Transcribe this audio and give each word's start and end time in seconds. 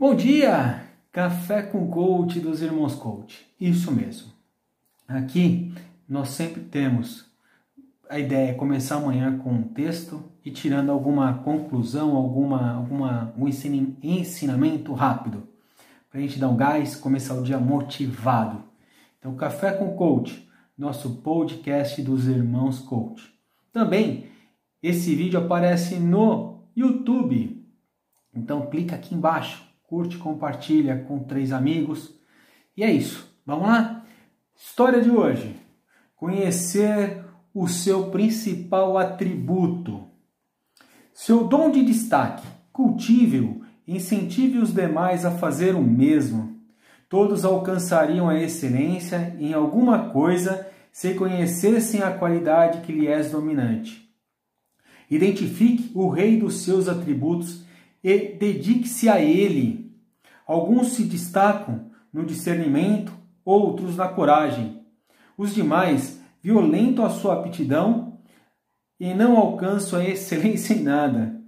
Bom 0.00 0.14
dia! 0.14 0.82
Café 1.12 1.62
com 1.62 1.90
coach 1.90 2.40
dos 2.40 2.62
irmãos 2.62 2.94
coach. 2.94 3.46
Isso 3.60 3.92
mesmo. 3.92 4.32
Aqui 5.06 5.74
nós 6.08 6.30
sempre 6.30 6.62
temos 6.62 7.26
a 8.08 8.18
ideia 8.18 8.52
é 8.52 8.54
começar 8.54 8.96
amanhã 8.96 9.36
com 9.36 9.52
um 9.52 9.62
texto 9.62 10.24
e 10.42 10.50
tirando 10.50 10.90
alguma 10.90 11.34
conclusão, 11.40 12.16
alguma, 12.16 12.76
alguma 12.76 13.34
um 13.36 13.46
ensinamento 13.46 14.94
rápido 14.94 15.46
para 16.08 16.18
a 16.18 16.22
gente 16.22 16.38
dar 16.38 16.48
um 16.48 16.56
gás, 16.56 16.96
começar 16.96 17.34
o 17.34 17.42
dia 17.42 17.58
motivado. 17.58 18.64
Então, 19.18 19.34
Café 19.34 19.70
com 19.70 19.94
Coach, 19.96 20.48
nosso 20.78 21.16
podcast 21.16 22.00
dos 22.00 22.26
irmãos 22.26 22.78
coach. 22.78 23.30
Também 23.70 24.28
esse 24.82 25.14
vídeo 25.14 25.38
aparece 25.38 25.96
no 25.96 26.62
YouTube. 26.74 27.62
Então 28.34 28.70
clica 28.70 28.96
aqui 28.96 29.14
embaixo 29.14 29.68
curte, 29.90 30.16
compartilha 30.18 31.04
com 31.08 31.18
três 31.18 31.50
amigos. 31.50 32.14
E 32.76 32.84
é 32.84 32.92
isso. 32.92 33.28
Vamos 33.44 33.66
lá? 33.66 34.06
História 34.56 35.02
de 35.02 35.10
hoje: 35.10 35.56
conhecer 36.14 37.24
o 37.52 37.66
seu 37.66 38.08
principal 38.10 38.96
atributo. 38.96 40.06
Seu 41.12 41.42
dom 41.42 41.72
de 41.72 41.84
destaque, 41.84 42.46
cultive-o, 42.72 43.62
incentive 43.86 44.58
os 44.58 44.72
demais 44.72 45.24
a 45.24 45.32
fazer 45.32 45.74
o 45.74 45.82
mesmo. 45.82 46.60
Todos 47.08 47.44
alcançariam 47.44 48.28
a 48.28 48.40
excelência 48.40 49.36
em 49.40 49.52
alguma 49.52 50.10
coisa 50.10 50.68
se 50.92 51.14
conhecessem 51.14 52.00
a 52.02 52.12
qualidade 52.12 52.82
que 52.82 52.92
lhe 52.92 53.08
és 53.08 53.32
dominante. 53.32 54.08
Identifique 55.10 55.90
o 55.94 56.08
rei 56.08 56.38
dos 56.38 56.62
seus 56.62 56.88
atributos 56.88 57.64
e 58.02 58.34
dedique-se 58.34 59.08
a 59.08 59.20
ele. 59.20 59.94
Alguns 60.46 60.92
se 60.92 61.04
destacam 61.04 61.90
no 62.12 62.24
discernimento, 62.24 63.12
outros 63.44 63.96
na 63.96 64.08
coragem. 64.08 64.82
Os 65.36 65.54
demais 65.54 66.20
violentam 66.42 67.04
a 67.04 67.10
sua 67.10 67.34
aptidão 67.34 68.18
e 68.98 69.14
não 69.14 69.36
alcançam 69.36 69.98
a 69.98 70.04
excelência 70.04 70.74
em 70.74 70.82
nada. 70.82 71.40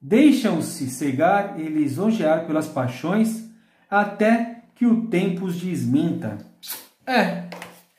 Deixam-se 0.00 0.88
cegar 0.90 1.58
e 1.58 1.64
lisonjear 1.64 2.46
pelas 2.46 2.68
paixões 2.68 3.48
até 3.88 4.62
que 4.74 4.86
o 4.86 5.06
tempo 5.06 5.44
os 5.44 5.60
desminta. 5.60 6.38
É, 7.06 7.44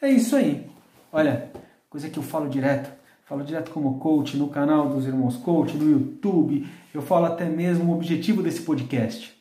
é 0.01 0.09
isso 0.09 0.35
aí. 0.35 0.69
Olha, 1.11 1.51
coisa 1.89 2.09
que 2.09 2.17
eu 2.17 2.23
falo 2.23 2.49
direto 2.49 2.91
falo 3.25 3.43
direto 3.43 3.71
como 3.71 3.99
coach 3.99 4.37
no 4.37 4.49
canal 4.49 4.89
dos 4.89 5.05
Irmãos 5.05 5.37
Coach, 5.37 5.77
no 5.77 5.89
YouTube, 5.89 6.67
eu 6.93 7.01
falo 7.01 7.25
até 7.25 7.45
mesmo 7.45 7.91
o 7.91 7.95
objetivo 7.95 8.43
desse 8.43 8.61
podcast. 8.61 9.33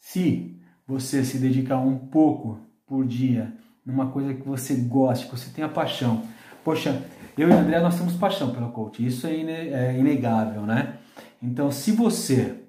Se 0.00 0.56
você 0.86 1.24
se 1.24 1.38
dedicar 1.38 1.78
um 1.78 1.96
pouco 1.96 2.58
por 2.86 3.06
dia 3.06 3.52
numa 3.84 4.10
coisa 4.10 4.34
que 4.34 4.46
você 4.46 4.74
goste, 4.74 5.26
que 5.26 5.36
você 5.36 5.50
tenha 5.50 5.68
paixão. 5.68 6.22
Poxa, 6.64 7.04
eu 7.36 7.48
e 7.48 7.52
o 7.52 7.56
André 7.56 7.80
nós 7.80 7.96
temos 7.96 8.14
paixão 8.14 8.52
pelo 8.52 8.70
coach, 8.70 9.04
isso 9.04 9.26
é, 9.26 9.32
é 9.32 9.98
inegável, 9.98 10.62
né? 10.62 10.98
Então, 11.42 11.70
se 11.70 11.90
você 11.92 12.62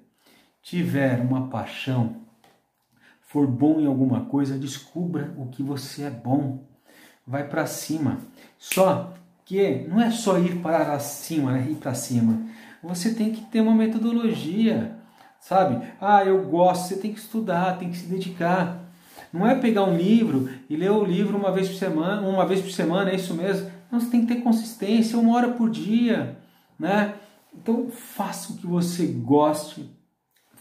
tiver 0.62 1.20
uma 1.20 1.48
paixão, 1.48 2.22
for 3.20 3.46
bom 3.46 3.80
em 3.80 3.86
alguma 3.86 4.24
coisa, 4.24 4.58
descubra 4.58 5.34
o 5.36 5.46
que 5.46 5.62
você 5.62 6.04
é 6.04 6.10
bom. 6.10 6.66
Vai 7.26 7.48
para 7.48 7.66
cima. 7.66 8.18
Só 8.58 9.12
que 9.44 9.86
não 9.88 10.00
é 10.00 10.10
só 10.10 10.38
ir 10.38 10.56
para 10.56 10.98
cima, 10.98 11.52
né? 11.52 11.66
ir 11.70 11.76
para 11.76 11.94
cima. 11.94 12.42
Você 12.82 13.14
tem 13.14 13.32
que 13.32 13.42
ter 13.42 13.60
uma 13.60 13.74
metodologia, 13.74 14.96
sabe? 15.40 15.86
Ah, 16.00 16.24
eu 16.24 16.42
gosto, 16.44 16.88
você 16.88 16.96
tem 16.96 17.12
que 17.12 17.18
estudar, 17.18 17.78
tem 17.78 17.90
que 17.90 17.96
se 17.96 18.06
dedicar. 18.06 18.80
Não 19.32 19.46
é 19.46 19.54
pegar 19.54 19.84
um 19.84 19.96
livro 19.96 20.48
e 20.68 20.76
ler 20.76 20.90
o 20.90 21.04
livro 21.04 21.36
uma 21.36 21.50
vez 21.50 21.68
por 21.68 21.76
semana, 21.76 22.26
uma 22.26 22.46
vez 22.46 22.60
por 22.60 22.70
semana, 22.70 23.10
é 23.10 23.16
isso 23.16 23.34
mesmo. 23.34 23.70
Não, 23.90 24.00
você 24.00 24.10
tem 24.10 24.24
que 24.24 24.34
ter 24.34 24.42
consistência, 24.42 25.18
uma 25.18 25.34
hora 25.34 25.48
por 25.48 25.70
dia, 25.70 26.36
né? 26.78 27.14
Então 27.52 27.88
faça 27.90 28.52
o 28.52 28.56
que 28.56 28.66
você 28.66 29.06
goste, 29.06 29.90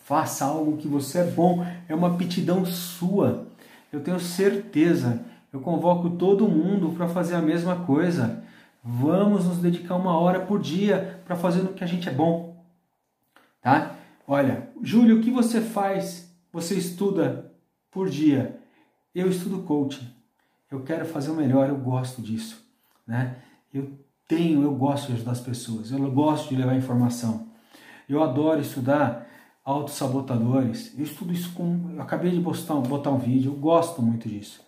faça 0.04 0.46
algo 0.46 0.78
que 0.78 0.88
você 0.88 1.20
é 1.20 1.24
bom, 1.24 1.66
é 1.88 1.96
uma 1.96 2.10
aptidão 2.10 2.66
sua. 2.66 3.48
Eu 3.92 4.02
tenho 4.02 4.20
certeza. 4.20 5.24
Eu 5.52 5.60
convoco 5.60 6.10
todo 6.12 6.48
mundo 6.48 6.94
para 6.96 7.08
fazer 7.08 7.36
a 7.36 7.42
mesma 7.42 7.76
coisa. 7.76 8.44
Vamos 8.84 9.46
nos 9.46 9.60
dedicar 9.60 9.96
uma 9.96 10.18
hora 10.18 10.42
por 10.42 10.60
dia 10.60 11.22
para 11.26 11.36
fazer 11.36 11.62
o 11.62 11.74
que 11.74 11.84
a 11.84 11.88
gente 11.88 12.10
é 12.10 12.12
bom. 12.12 12.66
Tá? 13.62 13.96
Olha, 14.28 14.70
Júlio, 14.82 15.20
o 15.20 15.22
que 15.22 15.32
você 15.32 15.62
faz? 15.62 16.30
Você 16.52 16.76
estuda 16.76 17.52
por 17.90 18.10
dia? 18.10 18.60
Eu 19.16 19.30
estudo 19.30 19.64
coaching. 19.64 20.08
Eu 20.70 20.82
quero 20.82 21.06
fazer 21.06 21.32
o 21.32 21.36
melhor, 21.36 21.70
eu 21.70 21.78
gosto 21.78 22.22
disso. 22.22 22.62
Né? 23.08 23.38
Eu 23.74 23.98
tenho, 24.28 24.64
eu 24.64 24.76
gosto 24.76 25.08
de 25.08 25.14
ajudar 25.14 25.32
as 25.32 25.40
pessoas, 25.40 25.92
eu 25.92 26.12
gosto 26.12 26.50
de 26.50 26.56
levar 26.56 26.76
informação. 26.76 27.48
Eu 28.10 28.22
adoro 28.22 28.60
estudar 28.60 29.28
autossabotadores. 29.64 30.94
Eu 30.98 31.04
estudo 31.04 31.32
isso 31.32 31.54
com. 31.54 31.92
Eu 31.94 32.02
acabei 32.02 32.32
de 32.32 32.40
botar, 32.40 32.76
botar 32.76 33.12
um 33.12 33.18
vídeo, 33.18 33.52
eu 33.54 33.56
gosto 33.56 34.02
muito 34.02 34.28
disso. 34.28 34.62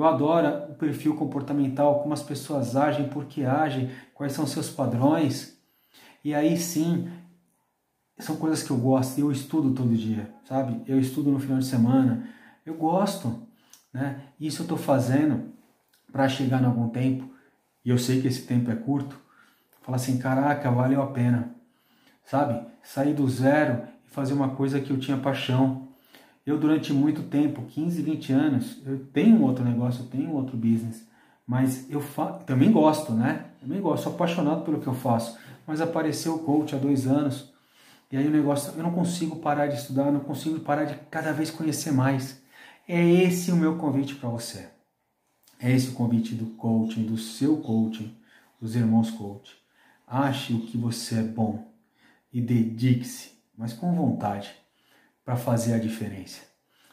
Eu 0.00 0.06
adoro 0.06 0.72
o 0.72 0.74
perfil 0.76 1.14
comportamental, 1.14 2.00
como 2.00 2.14
as 2.14 2.22
pessoas 2.22 2.74
agem, 2.74 3.10
por 3.10 3.26
que 3.26 3.44
agem, 3.44 3.90
quais 4.14 4.32
são 4.32 4.46
seus 4.46 4.70
padrões. 4.70 5.58
E 6.24 6.34
aí 6.34 6.56
sim, 6.56 7.06
são 8.18 8.34
coisas 8.36 8.62
que 8.62 8.70
eu 8.70 8.78
gosto 8.78 9.20
eu 9.20 9.30
estudo 9.30 9.74
todo 9.74 9.94
dia, 9.94 10.32
sabe? 10.46 10.80
Eu 10.86 10.98
estudo 10.98 11.30
no 11.30 11.38
final 11.38 11.58
de 11.58 11.66
semana, 11.66 12.26
eu 12.64 12.72
gosto, 12.72 13.46
né? 13.92 14.22
Isso 14.40 14.62
eu 14.62 14.64
estou 14.64 14.78
fazendo 14.78 15.52
para 16.10 16.30
chegar 16.30 16.62
em 16.62 16.66
algum 16.66 16.88
tempo, 16.88 17.30
e 17.84 17.90
eu 17.90 17.98
sei 17.98 18.22
que 18.22 18.28
esse 18.28 18.46
tempo 18.46 18.70
é 18.70 18.76
curto, 18.76 19.20
falar 19.82 19.96
assim, 19.96 20.16
caraca, 20.16 20.70
valeu 20.70 21.02
a 21.02 21.08
pena, 21.08 21.54
sabe? 22.24 22.66
Sair 22.82 23.12
do 23.12 23.28
zero 23.28 23.86
e 24.06 24.08
fazer 24.08 24.32
uma 24.32 24.48
coisa 24.56 24.80
que 24.80 24.90
eu 24.90 24.98
tinha 24.98 25.18
paixão, 25.18 25.89
eu, 26.50 26.58
durante 26.58 26.92
muito 26.92 27.22
tempo, 27.22 27.62
15, 27.62 28.02
20 28.02 28.32
anos, 28.32 28.78
eu 28.84 29.06
tenho 29.12 29.40
outro 29.42 29.64
negócio, 29.64 30.02
eu 30.02 30.08
tenho 30.08 30.32
outro 30.32 30.56
business, 30.56 31.06
mas 31.46 31.88
eu 31.88 32.02
também 32.44 32.72
gosto, 32.72 33.12
né? 33.12 33.46
Também 33.60 33.80
gosto, 33.80 34.04
sou 34.04 34.12
apaixonado 34.14 34.64
pelo 34.64 34.80
que 34.80 34.86
eu 34.86 34.94
faço. 34.94 35.38
Mas 35.66 35.80
apareceu 35.80 36.34
o 36.34 36.38
coach 36.40 36.74
há 36.74 36.78
dois 36.78 37.06
anos, 37.06 37.52
e 38.10 38.16
aí 38.16 38.26
o 38.26 38.30
negócio, 38.30 38.72
eu 38.76 38.82
não 38.82 38.90
consigo 38.90 39.36
parar 39.36 39.68
de 39.68 39.76
estudar, 39.76 40.10
não 40.10 40.20
consigo 40.20 40.58
parar 40.60 40.84
de 40.84 40.94
cada 41.10 41.32
vez 41.32 41.50
conhecer 41.50 41.92
mais. 41.92 42.42
É 42.88 43.00
esse 43.00 43.52
o 43.52 43.56
meu 43.56 43.76
convite 43.76 44.16
para 44.16 44.28
você. 44.28 44.68
É 45.60 45.70
esse 45.70 45.90
o 45.90 45.92
convite 45.92 46.34
do 46.34 46.46
coaching, 46.56 47.04
do 47.04 47.16
seu 47.16 47.58
coaching, 47.58 48.12
dos 48.60 48.74
irmãos 48.74 49.10
coach. 49.12 49.56
Ache 50.06 50.52
o 50.52 50.60
que 50.62 50.76
você 50.76 51.20
é 51.20 51.22
bom 51.22 51.70
e 52.32 52.40
dedique-se, 52.40 53.32
mas 53.56 53.72
com 53.72 53.94
vontade 53.94 54.59
para 55.30 55.36
fazer 55.36 55.74
a 55.74 55.78
diferença. 55.78 56.40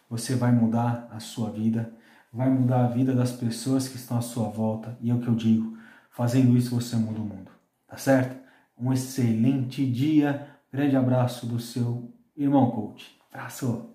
Você 0.07 0.35
vai 0.35 0.51
mudar 0.51 1.09
a 1.11 1.19
sua 1.19 1.49
vida, 1.49 1.91
vai 2.31 2.47
mudar 2.47 2.85
a 2.85 2.87
vida 2.87 3.15
das 3.15 3.31
pessoas 3.31 3.87
que 3.87 3.95
estão 3.95 4.15
à 4.15 4.21
sua 4.21 4.47
volta, 4.47 4.95
e 5.01 5.09
é 5.09 5.13
o 5.15 5.19
que 5.19 5.27
eu 5.27 5.33
digo, 5.33 5.75
fazendo 6.11 6.55
isso 6.55 6.75
você 6.75 6.95
muda 6.97 7.19
o 7.19 7.25
mundo. 7.25 7.49
Tá 7.87 7.97
certo? 7.97 8.37
Um 8.77 8.93
excelente 8.93 9.83
dia. 9.91 10.49
Grande 10.71 10.95
abraço 10.95 11.47
do 11.47 11.59
seu 11.59 12.13
irmão 12.35 12.69
coach. 12.69 13.17
Abraço. 13.33 13.89